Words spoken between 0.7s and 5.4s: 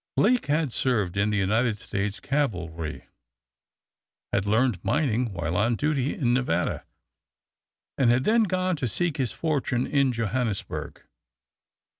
served in the United States cavalry, had learned mining